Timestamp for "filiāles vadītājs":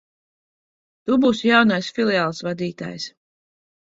1.97-3.07